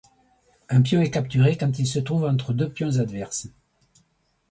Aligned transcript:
Un 0.69 0.81
pion 0.81 0.99
est 1.03 1.11
capturé 1.11 1.57
quand 1.59 1.77
il 1.77 1.85
se 1.85 1.99
trouve 1.99 2.25
entre 2.25 2.53
deux 2.53 2.67
pions 2.67 2.97
adverses. 2.97 3.49